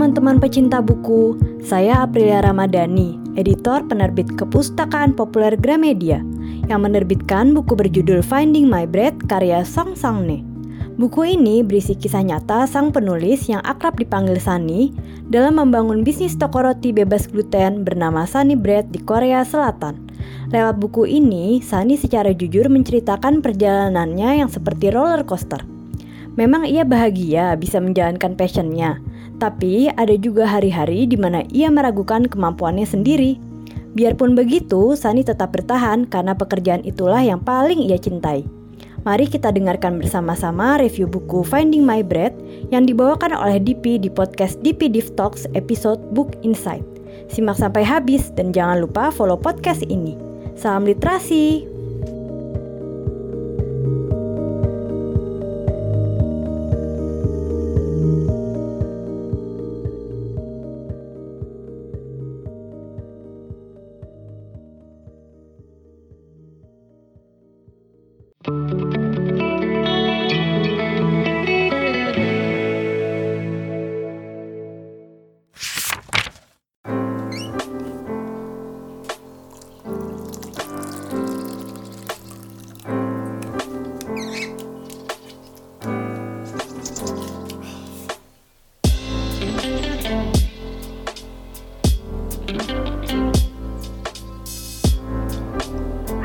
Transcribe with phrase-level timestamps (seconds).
[0.00, 6.24] teman-teman pecinta buku, saya Aprilia Ramadhani, editor penerbit Kepustakaan Populer Gramedia,
[6.72, 9.92] yang menerbitkan buku berjudul Finding My Bread karya Sang
[10.24, 10.40] Ne.
[10.96, 14.88] Buku ini berisi kisah nyata sang penulis yang akrab dipanggil Sani
[15.28, 20.00] dalam membangun bisnis toko roti bebas gluten bernama Sunny Bread di Korea Selatan.
[20.48, 25.60] Lewat buku ini, Sani secara jujur menceritakan perjalanannya yang seperti roller coaster.
[26.40, 29.02] Memang ia bahagia bisa menjalankan passionnya,
[29.40, 33.40] tapi ada juga hari-hari di mana ia meragukan kemampuannya sendiri.
[33.96, 38.46] Biarpun begitu, Sani tetap bertahan karena pekerjaan itulah yang paling ia cintai.
[39.00, 42.36] Mari kita dengarkan bersama-sama review buku Finding My Bread
[42.68, 46.84] yang dibawakan oleh DP di podcast DP Div Talks episode Book Insight.
[47.32, 50.14] Simak sampai habis dan jangan lupa follow podcast ini.
[50.52, 51.79] Salam literasi!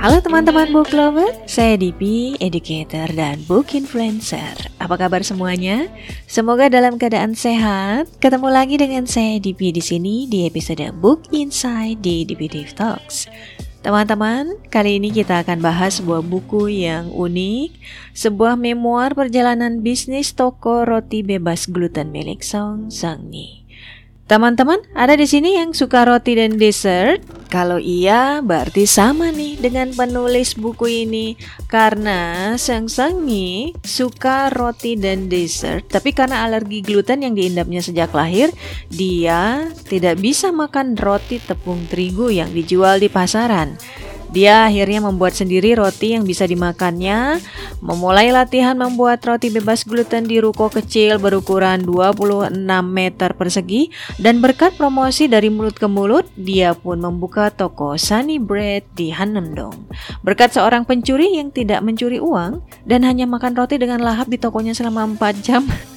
[0.05, 4.53] Halo teman-teman book lover, saya Dipi, educator dan book influencer.
[4.77, 5.89] Apa kabar semuanya?
[6.29, 8.05] Semoga dalam keadaan sehat.
[8.21, 13.25] Ketemu lagi dengan saya Dipi di sini di episode Book Insight di Dipi Div Talks.
[13.81, 17.73] Teman-teman, kali ini kita akan bahas sebuah buku yang unik,
[18.13, 23.64] sebuah memoir perjalanan bisnis toko roti bebas gluten milik Song Sang-ni.
[24.25, 27.21] Teman-teman, ada di sini yang suka roti dan dessert?
[27.45, 31.37] Kalau iya, berarti sama nih dengan penulis buku ini.
[31.69, 38.49] Karena Sang Sangi suka roti dan dessert, tapi karena alergi gluten yang diindapnya sejak lahir,
[38.89, 43.77] dia tidak bisa makan roti tepung terigu yang dijual di pasaran.
[44.35, 47.39] Dia akhirnya membuat sendiri roti yang bisa dimakannya,
[47.79, 52.51] memulai latihan membuat roti bebas gluten di ruko kecil berukuran 26
[52.83, 58.83] meter persegi dan berkat promosi dari mulut ke mulut, dia pun membuka toko Sunny Bread
[58.91, 59.87] di Hanamdong.
[60.19, 64.75] Berkat seorang pencuri yang tidak mencuri uang dan hanya makan roti dengan lahap di tokonya
[64.75, 65.63] selama 4 jam,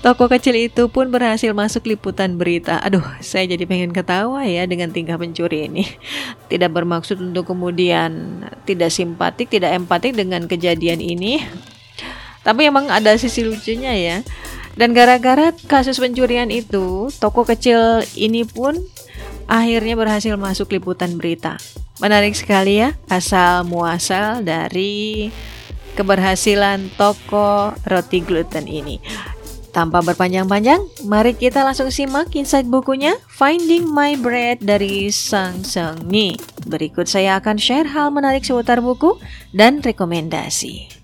[0.00, 2.80] Toko kecil itu pun berhasil masuk liputan berita.
[2.80, 5.84] Aduh, saya jadi pengen ketawa ya dengan tingkah pencuri ini.
[6.48, 11.44] Tidak bermaksud untuk kemudian tidak simpatik, tidak empatik dengan kejadian ini.
[12.42, 14.16] Tapi emang ada sisi lucunya ya.
[14.72, 18.80] Dan gara-gara kasus pencurian itu, toko kecil ini pun
[19.44, 21.60] akhirnya berhasil masuk liputan berita.
[22.00, 25.28] Menarik sekali ya, asal muasal dari
[25.92, 28.96] keberhasilan toko roti gluten ini.
[29.72, 36.36] Tanpa berpanjang-panjang, mari kita langsung simak insight bukunya Finding My Bread dari Sang Sang Mi.
[36.68, 39.16] Berikut saya akan share hal menarik seputar buku
[39.56, 41.01] dan rekomendasi.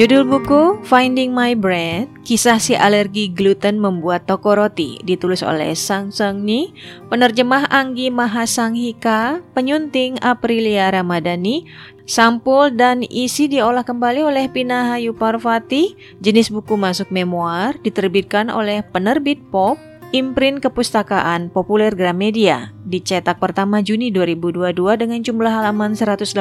[0.00, 6.08] Judul buku Finding My Bread, kisah si alergi gluten membuat toko roti, ditulis oleh Sang
[6.08, 6.72] Sang Ni,
[7.12, 11.68] penerjemah Anggi Mahasanghika, penyunting Aprilia Ramadhani,
[12.08, 19.36] sampul dan isi diolah kembali oleh Pinahayu Parvati, jenis buku masuk memoir, diterbitkan oleh penerbit
[19.52, 19.76] Pop,
[20.10, 26.34] Imprint Kepustakaan Populer Gramedia dicetak pertama Juni 2022 dengan jumlah halaman 183,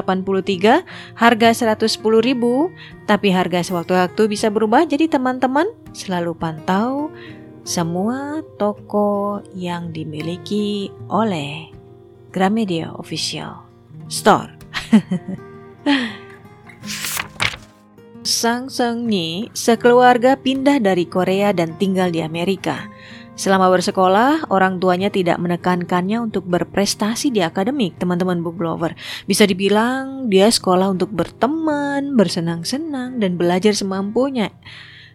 [1.14, 1.78] harga 110.000,
[3.06, 7.14] tapi harga sewaktu-waktu bisa berubah jadi teman-teman selalu pantau
[7.62, 11.70] semua toko yang dimiliki oleh
[12.34, 13.70] Gramedia Official
[14.10, 14.50] Store.
[18.28, 22.92] Sang Seng Ni sekeluarga pindah dari Korea dan tinggal di Amerika.
[23.40, 28.92] Selama bersekolah, orang tuanya tidak menekankannya untuk berprestasi di akademik, teman-teman book lover.
[29.24, 34.52] Bisa dibilang dia sekolah untuk berteman, bersenang-senang, dan belajar semampunya.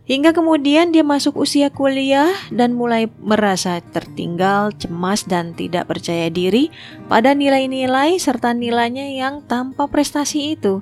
[0.08, 6.72] Hingga kemudian dia masuk usia kuliah dan mulai merasa tertinggal, cemas, dan tidak percaya diri
[7.08, 10.80] pada nilai-nilai serta nilainya yang tanpa prestasi itu.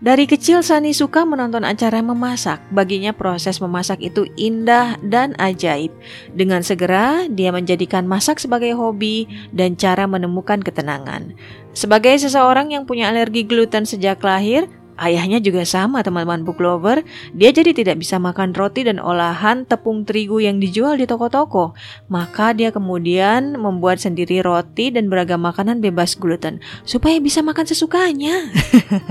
[0.00, 2.56] Dari kecil Sani suka menonton acara memasak.
[2.72, 5.92] Baginya proses memasak itu indah dan ajaib.
[6.32, 11.36] Dengan segera dia menjadikan masak sebagai hobi dan cara menemukan ketenangan.
[11.76, 17.00] Sebagai seseorang yang punya alergi gluten sejak lahir, Ayahnya juga sama teman-teman book lover,
[17.32, 21.72] dia jadi tidak bisa makan roti dan olahan tepung terigu yang dijual di toko-toko.
[22.12, 28.52] Maka dia kemudian membuat sendiri roti dan beragam makanan bebas gluten supaya bisa makan sesukanya.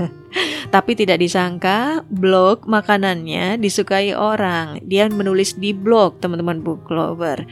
[0.74, 4.78] Tapi tidak disangka blog makanannya disukai orang.
[4.86, 7.42] Dia menulis di blog teman-teman book lover.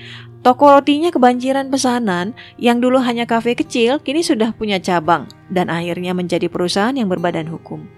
[0.47, 6.15] Toko rotinya kebanjiran pesanan yang dulu hanya kafe kecil kini sudah punya cabang dan akhirnya
[6.15, 7.98] menjadi perusahaan yang berbadan hukum.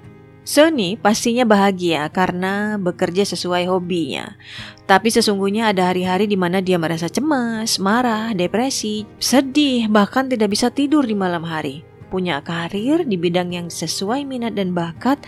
[0.51, 4.35] Sony pastinya bahagia karena bekerja sesuai hobinya.
[4.83, 10.67] Tapi sesungguhnya ada hari-hari di mana dia merasa cemas, marah, depresi, sedih, bahkan tidak bisa
[10.75, 11.87] tidur di malam hari.
[12.11, 15.23] Punya karir di bidang yang sesuai minat dan bakat,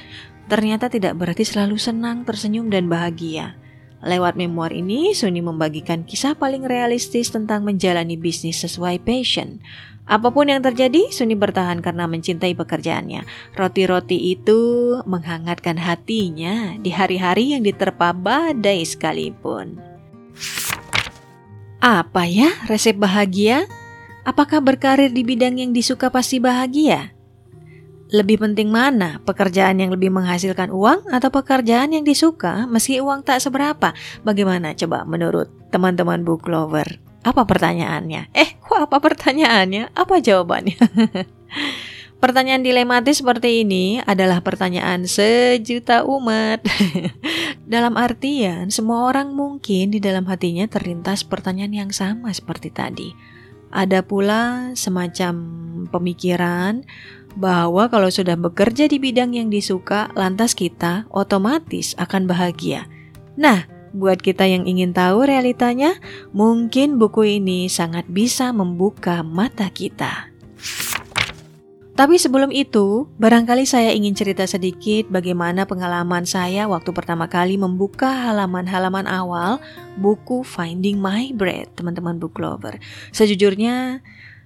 [0.50, 3.54] ternyata tidak berarti selalu senang, tersenyum, dan bahagia.
[4.02, 9.62] Lewat memoir ini, Suni membagikan kisah paling realistis tentang menjalani bisnis sesuai passion.
[10.02, 13.22] Apa pun yang terjadi, Suni bertahan karena mencintai pekerjaannya.
[13.54, 19.78] Roti-roti itu menghangatkan hatinya di hari-hari yang diterpa badai sekalipun.
[21.78, 23.66] Apa ya resep bahagia?
[24.22, 27.10] Apakah berkarir di bidang yang disuka pasti bahagia?
[28.12, 29.19] Lebih penting mana?
[29.25, 33.96] Pekerjaan yang lebih menghasilkan uang atau pekerjaan yang disuka meski uang tak seberapa?
[34.22, 37.12] Bagaimana coba menurut teman-teman book lover?
[37.22, 38.34] Apa pertanyaannya?
[38.34, 39.94] Eh, kok apa pertanyaannya?
[39.94, 40.78] Apa jawabannya?
[42.22, 46.62] Pertanyaan dilematis seperti ini adalah pertanyaan sejuta umat.
[47.74, 53.10] dalam artian, semua orang mungkin di dalam hatinya terlintas pertanyaan yang sama seperti tadi.
[53.74, 55.34] Ada pula semacam
[55.90, 56.86] pemikiran
[57.34, 62.86] bahwa kalau sudah bekerja di bidang yang disuka, lantas kita otomatis akan bahagia.
[63.34, 65.97] Nah, buat kita yang ingin tahu realitanya,
[66.33, 70.33] mungkin buku ini sangat bisa membuka mata kita.
[71.93, 78.09] Tapi sebelum itu, barangkali saya ingin cerita sedikit bagaimana pengalaman saya waktu pertama kali membuka
[78.09, 79.61] halaman-halaman awal
[80.00, 82.81] buku Finding My Bread, teman-teman book lover.
[83.12, 84.00] Sejujurnya,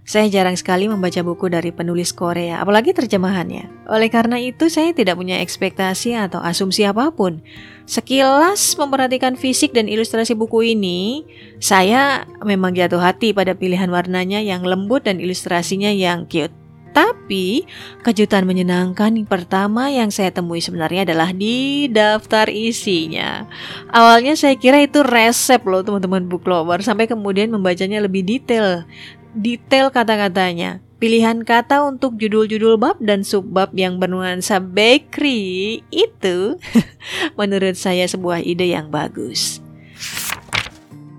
[0.07, 3.91] saya jarang sekali membaca buku dari penulis Korea, apalagi terjemahannya.
[3.91, 7.43] Oleh karena itu, saya tidak punya ekspektasi atau asumsi apa pun.
[7.91, 11.27] Sekilas memperhatikan fisik dan ilustrasi buku ini,
[11.59, 16.55] saya memang jatuh hati pada pilihan warnanya yang lembut dan ilustrasinya yang cute.
[16.95, 17.67] Tapi
[18.07, 23.45] kejutan menyenangkan yang pertama yang saya temui sebenarnya adalah di daftar isinya.
[23.93, 28.89] Awalnya saya kira itu resep loh teman-teman book lover sampai kemudian membacanya lebih detail
[29.37, 30.81] detail kata-katanya.
[30.97, 36.57] Pilihan kata untuk judul-judul bab dan subbab yang bernuansa bakery itu
[37.39, 39.61] menurut saya sebuah ide yang bagus.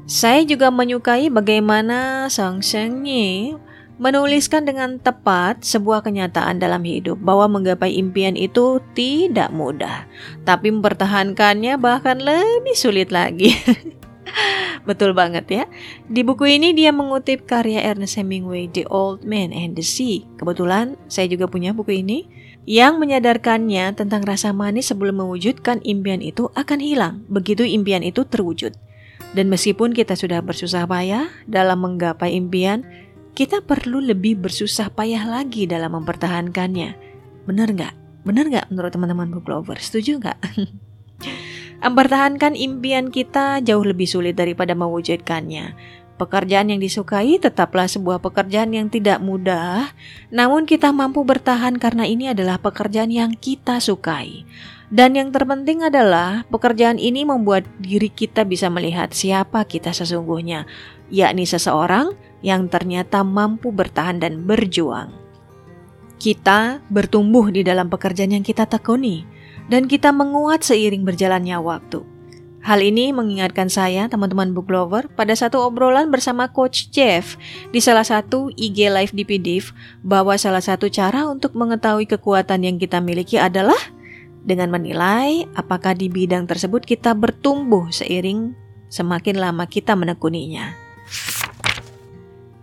[0.09, 3.53] Saya juga menyukai bagaimana Sang Sengyi
[3.97, 10.05] menuliskan dengan tepat sebuah kenyataan dalam hidup bahwa menggapai impian itu tidak mudah,
[10.45, 13.57] tapi mempertahankannya bahkan lebih sulit lagi.
[14.87, 15.63] Betul banget ya.
[16.07, 20.23] Di buku ini dia mengutip karya Ernest Hemingway, The Old Man and the Sea.
[20.39, 22.27] Kebetulan saya juga punya buku ini
[22.67, 28.75] yang menyadarkannya tentang rasa manis sebelum mewujudkan impian itu akan hilang begitu impian itu terwujud.
[29.35, 32.87] Dan meskipun kita sudah bersusah payah dalam menggapai impian,
[33.35, 36.95] kita perlu lebih bersusah payah lagi dalam mempertahankannya.
[37.43, 37.93] Benar nggak?
[38.27, 39.79] Benar nggak menurut teman-teman book lover?
[39.79, 40.39] Setuju nggak?
[41.77, 45.77] Mempertahankan impian kita jauh lebih sulit daripada mewujudkannya.
[46.17, 49.93] Pekerjaan yang disukai tetaplah sebuah pekerjaan yang tidak mudah,
[50.33, 54.41] namun kita mampu bertahan karena ini adalah pekerjaan yang kita sukai.
[54.89, 60.65] Dan yang terpenting adalah pekerjaan ini membuat diri kita bisa melihat siapa kita sesungguhnya,
[61.13, 65.13] yakni seseorang yang ternyata mampu bertahan dan berjuang.
[66.17, 69.36] Kita bertumbuh di dalam pekerjaan yang kita tekuni
[69.67, 72.03] dan kita menguat seiring berjalannya waktu.
[72.67, 77.39] Hal ini mengingatkan saya, teman-teman book lover, pada satu obrolan bersama Coach Jeff
[77.71, 79.71] di salah satu IG Live di PDF
[80.03, 83.79] bahwa salah satu cara untuk mengetahui kekuatan yang kita miliki adalah
[84.43, 88.51] dengan menilai apakah di bidang tersebut kita bertumbuh seiring
[88.91, 90.75] semakin lama kita menekuninya.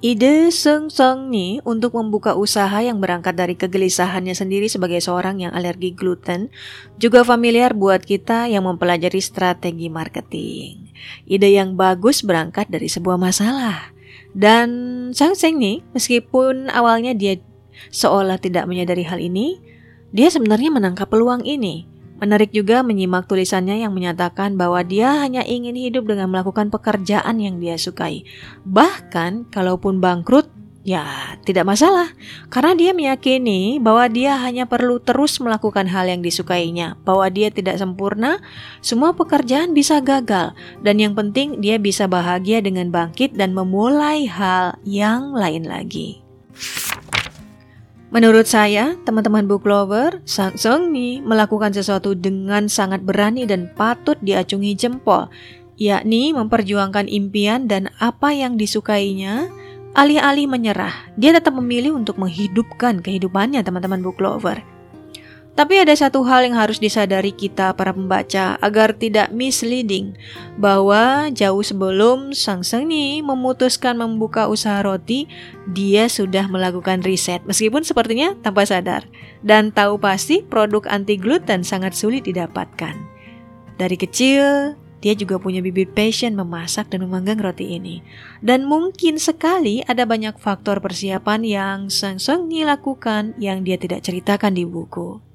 [0.04, 5.56] Ide Seng Seng Ni untuk membuka usaha yang berangkat dari kegelisahannya sendiri sebagai seorang yang
[5.56, 6.52] alergi gluten
[7.00, 10.92] juga familiar buat kita yang mempelajari strategi marketing.
[11.24, 13.96] Ide yang bagus berangkat dari sebuah masalah.
[14.36, 14.68] Dan
[15.16, 17.40] Sang Seng Ni, meskipun awalnya dia
[17.88, 19.56] seolah tidak menyadari hal ini,
[20.12, 21.88] dia sebenarnya menangkap peluang ini.
[22.22, 27.58] Menarik juga menyimak tulisannya yang menyatakan bahwa dia hanya ingin hidup dengan melakukan pekerjaan yang
[27.58, 28.22] dia sukai.
[28.62, 30.46] Bahkan, kalaupun bangkrut,
[30.84, 32.12] Ya, tidak masalah,
[32.52, 37.80] karena dia meyakini bahwa dia hanya perlu terus melakukan hal yang disukainya, bahwa dia tidak
[37.80, 38.36] sempurna,
[38.84, 40.52] semua pekerjaan bisa gagal,
[40.84, 46.23] dan yang penting dia bisa bahagia dengan bangkit dan memulai hal yang lain lagi.
[48.14, 54.70] Menurut saya, teman-teman book lover, Sang Seungni melakukan sesuatu dengan sangat berani dan patut diacungi
[54.78, 55.26] jempol,
[55.74, 59.50] yakni memperjuangkan impian dan apa yang disukainya,
[59.94, 64.73] Alih-alih menyerah, dia tetap memilih untuk menghidupkan kehidupannya teman-teman book lover.
[65.54, 70.18] Tapi ada satu hal yang harus disadari kita para pembaca agar tidak misleading
[70.58, 75.30] bahwa jauh sebelum Sang Sengi memutuskan membuka usaha roti,
[75.70, 79.06] dia sudah melakukan riset meskipun sepertinya tanpa sadar
[79.46, 82.98] dan tahu pasti produk anti gluten sangat sulit didapatkan.
[83.78, 88.02] Dari kecil, dia juga punya bibit passion memasak dan memanggang roti ini.
[88.42, 92.18] Dan mungkin sekali ada banyak faktor persiapan yang Sang
[92.50, 95.33] Ni lakukan yang dia tidak ceritakan di buku.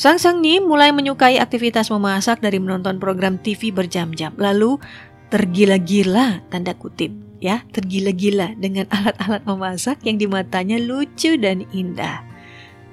[0.00, 4.32] Sang Sang Ni mulai menyukai aktivitas memasak dari menonton program TV berjam-jam.
[4.40, 4.80] Lalu
[5.28, 12.24] tergila-gila tanda kutip ya, tergila-gila dengan alat-alat memasak yang di matanya lucu dan indah.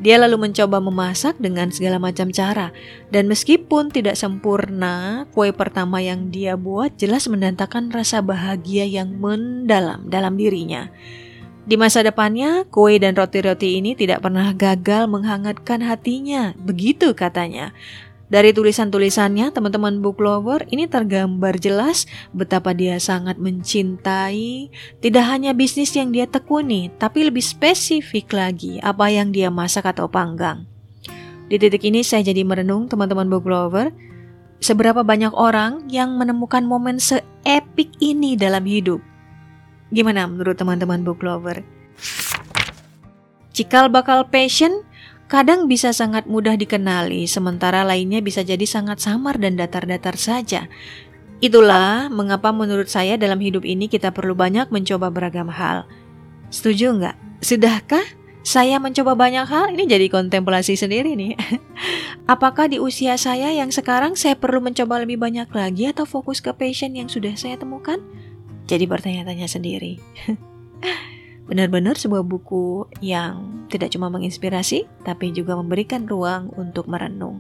[0.04, 2.76] Dia lalu mencoba memasak dengan segala macam cara,
[3.08, 10.12] dan meskipun tidak sempurna, kue pertama yang dia buat jelas mendatangkan rasa bahagia yang mendalam
[10.12, 10.92] dalam dirinya.
[11.68, 17.76] Di masa depannya, kue dan roti-roti ini tidak pernah gagal menghangatkan hatinya, begitu katanya.
[18.32, 24.72] Dari tulisan-tulisannya, teman-teman book lover ini tergambar jelas betapa dia sangat mencintai
[25.04, 30.08] tidak hanya bisnis yang dia tekuni, tapi lebih spesifik lagi apa yang dia masak atau
[30.08, 30.64] panggang.
[31.52, 33.92] Di titik ini saya jadi merenung teman-teman book lover,
[34.64, 39.04] seberapa banyak orang yang menemukan momen seepik ini dalam hidup.
[39.94, 41.64] Gimana menurut teman-teman book lover?
[43.56, 44.86] Cikal bakal passion
[45.28, 50.70] kadang bisa sangat mudah dikenali, sementara lainnya bisa jadi sangat samar dan datar-datar saja.
[51.38, 55.86] Itulah mengapa menurut saya dalam hidup ini kita perlu banyak mencoba beragam hal.
[56.50, 57.16] Setuju nggak?
[57.46, 58.02] Sudahkah
[58.42, 59.76] saya mencoba banyak hal?
[59.76, 61.38] Ini jadi kontemplasi sendiri nih.
[62.34, 66.50] Apakah di usia saya yang sekarang saya perlu mencoba lebih banyak lagi atau fokus ke
[66.56, 68.02] passion yang sudah saya temukan?
[68.68, 69.98] Jadi bertanya-tanya sendiri.
[71.48, 77.40] Benar-benar sebuah buku yang tidak cuma menginspirasi, tapi juga memberikan ruang untuk merenung.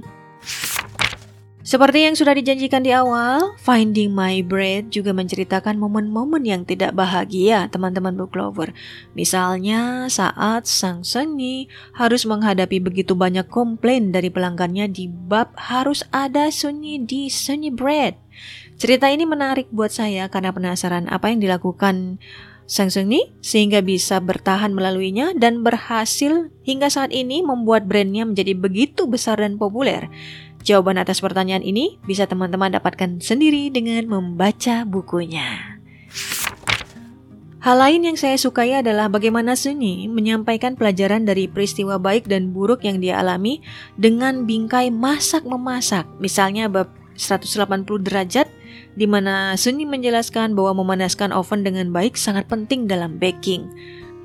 [1.67, 7.67] Seperti yang sudah dijanjikan di awal, Finding My Bread juga menceritakan momen-momen yang tidak bahagia
[7.67, 8.71] teman-teman book lover.
[9.11, 16.47] Misalnya saat Sang Seni harus menghadapi begitu banyak komplain dari pelanggannya di bab harus ada
[16.47, 18.15] sunyi di Sunny Bread.
[18.77, 22.21] Cerita ini menarik buat saya karena penasaran apa yang dilakukan
[22.69, 29.09] Sang Seungni sehingga bisa bertahan melaluinya dan berhasil hingga saat ini membuat brandnya menjadi begitu
[29.09, 30.13] besar dan populer.
[30.61, 35.79] Jawaban atas pertanyaan ini bisa teman-teman dapatkan sendiri dengan membaca bukunya.
[37.57, 42.85] Hal lain yang saya sukai adalah bagaimana Sunyi menyampaikan pelajaran dari peristiwa baik dan buruk
[42.85, 43.57] yang dia alami
[43.97, 46.05] dengan bingkai masak-memasak.
[46.21, 48.47] Misalnya bab 180 derajat
[48.95, 53.69] di mana Sunyi menjelaskan bahwa memanaskan oven dengan baik sangat penting dalam baking.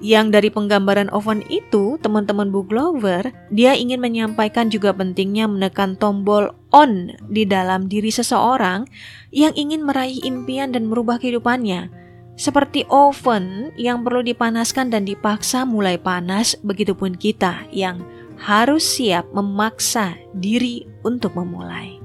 [0.03, 6.51] Yang dari penggambaran oven itu, teman-teman book lover, dia ingin menyampaikan juga pentingnya menekan tombol
[6.75, 8.83] on di dalam diri seseorang
[9.31, 11.87] yang ingin meraih impian dan merubah kehidupannya.
[12.35, 18.03] Seperti oven yang perlu dipanaskan dan dipaksa mulai panas, begitupun kita yang
[18.43, 22.03] harus siap memaksa diri untuk memulai.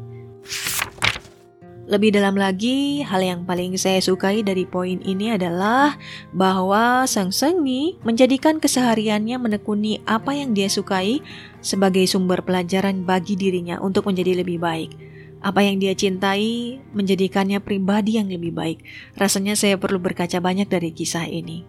[1.87, 5.95] Lebih dalam lagi, hal yang paling saya sukai dari poin ini adalah
[6.35, 11.23] bahwa Sang Sengi menjadikan kesehariannya menekuni apa yang dia sukai
[11.63, 14.91] sebagai sumber pelajaran bagi dirinya untuk menjadi lebih baik.
[15.39, 18.83] Apa yang dia cintai menjadikannya pribadi yang lebih baik.
[19.15, 21.63] Rasanya saya perlu berkaca banyak dari kisah ini.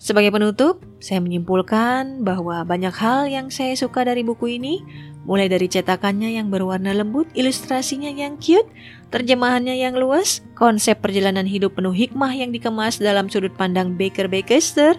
[0.00, 4.80] Sebagai penutup, saya menyimpulkan bahwa banyak hal yang saya suka dari buku ini
[5.28, 8.64] Mulai dari cetakannya yang berwarna lembut, ilustrasinya yang cute,
[9.12, 14.92] terjemahannya yang luas, konsep perjalanan hidup penuh hikmah yang dikemas dalam sudut pandang Baker Bakester.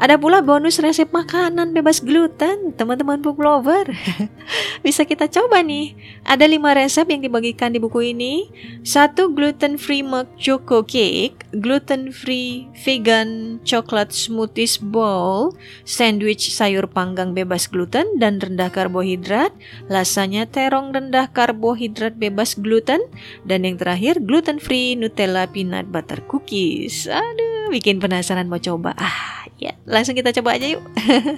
[0.00, 3.92] Ada pula bonus resep makanan bebas gluten, teman-teman book lover.
[4.84, 5.92] Bisa kita coba nih.
[6.24, 8.48] Ada lima resep yang dibagikan di buku ini.
[8.88, 15.52] Satu gluten free milk choco cake, gluten free vegan chocolate smoothies bowl,
[15.84, 19.52] sandwich sayur panggang bebas gluten dan rendah karbohidrat,
[19.92, 23.04] lasanya terong rendah karbohidrat bebas gluten,
[23.44, 27.10] dan yang terakhir gluten free Nutella peanut butter cookies.
[27.10, 28.94] Aduh, bikin penasaran mau coba.
[28.94, 30.86] Ah, ya, langsung kita coba aja yuk.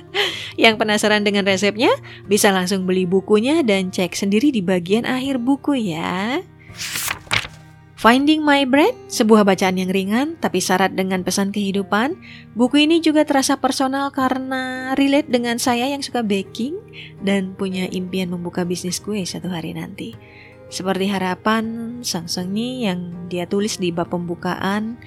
[0.60, 1.88] yang penasaran dengan resepnya,
[2.28, 6.44] bisa langsung beli bukunya dan cek sendiri di bagian akhir buku ya.
[8.04, 12.20] Finding My Bread, sebuah bacaan yang ringan tapi syarat dengan pesan kehidupan.
[12.52, 16.76] Buku ini juga terasa personal karena relate dengan saya yang suka baking
[17.24, 20.12] dan punya impian membuka bisnis kue satu hari nanti.
[20.74, 24.98] Seperti harapan Sang Sengi yang dia tulis di bab pembukaan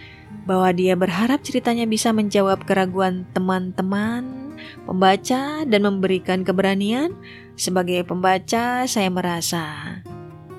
[0.47, 4.55] bahwa dia berharap ceritanya bisa menjawab keraguan teman-teman,
[4.87, 7.11] pembaca dan memberikan keberanian.
[7.59, 9.99] Sebagai pembaca, saya merasa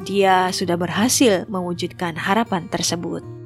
[0.04, 3.37] dia sudah berhasil mewujudkan harapan tersebut.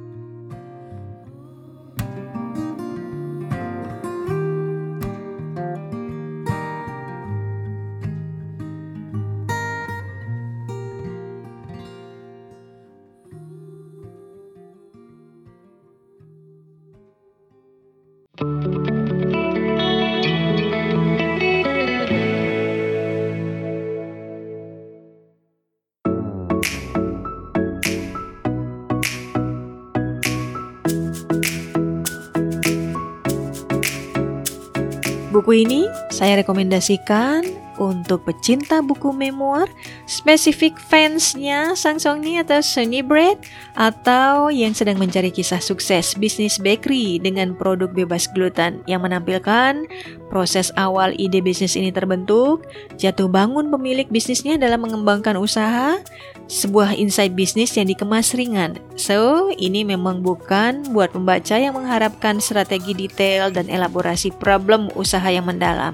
[35.43, 37.43] Buku ini saya rekomendasikan
[37.79, 39.69] untuk pecinta buku memoir,
[40.05, 43.41] spesifik fansnya Sang Songni atau Sunny Bread,
[43.77, 49.85] atau yang sedang mencari kisah sukses bisnis bakery dengan produk bebas gluten yang menampilkan
[50.33, 52.65] proses awal ide bisnis ini terbentuk,
[52.97, 56.01] jatuh bangun pemilik bisnisnya dalam mengembangkan usaha,
[56.49, 58.81] sebuah insight bisnis yang dikemas ringan.
[58.97, 65.45] So, ini memang bukan buat pembaca yang mengharapkan strategi detail dan elaborasi problem usaha yang
[65.45, 65.93] mendalam.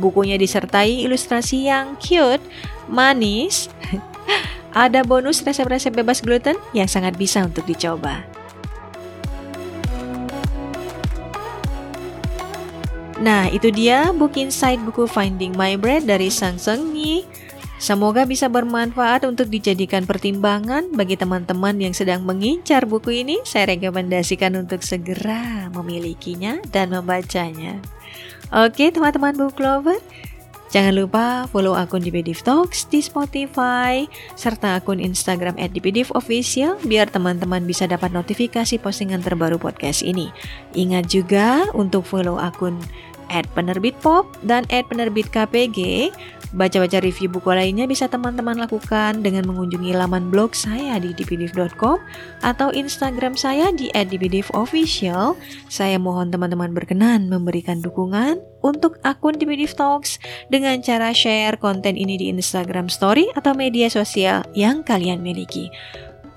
[0.00, 2.42] Bukunya disertai ilustrasi yang cute,
[2.88, 3.68] manis.
[4.72, 8.24] Ada bonus resep-resep bebas gluten yang sangat bisa untuk dicoba.
[13.22, 17.22] Nah, itu dia book insight buku Finding My Bread dari Sang Seng Yi.
[17.82, 23.42] Semoga bisa bermanfaat untuk dijadikan pertimbangan bagi teman-teman yang sedang mengincar buku ini.
[23.42, 27.82] Saya rekomendasikan untuk segera memilikinya dan membacanya.
[28.54, 29.98] Oke, teman-teman book lover,
[30.72, 34.08] Jangan lupa follow akun DPDIV Talks di Spotify
[34.40, 40.32] serta akun Instagram @dpdiv_official biar teman-teman bisa dapat notifikasi postingan terbaru podcast ini.
[40.72, 42.80] Ingat juga untuk follow akun
[43.52, 46.08] penerbit pop dan penerbit KPG
[46.52, 51.96] Baca-baca review buku lainnya bisa teman-teman lakukan dengan mengunjungi laman blog saya di dpdiv.com
[52.44, 55.32] atau Instagram saya di @dpdivofficial.
[55.72, 60.20] Saya mohon teman-teman berkenan memberikan dukungan untuk akun DPDiv Talks
[60.52, 65.72] dengan cara share konten ini di Instagram Story atau media sosial yang kalian miliki.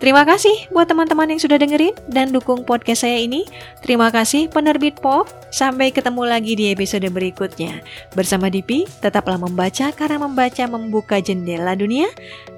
[0.05, 3.41] Terima kasih buat teman-teman yang sudah dengerin dan dukung podcast saya ini.
[3.81, 5.25] Terima kasih penerbit Pop.
[5.49, 7.81] Sampai ketemu lagi di episode berikutnya.
[8.13, 12.05] Bersama Dipi, tetaplah membaca karena membaca membuka jendela dunia.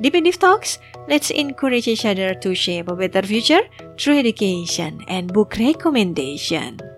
[0.03, 3.63] Dipi Div Talks, let's encourage each other to shape a better future
[3.95, 6.96] through education and book recommendation.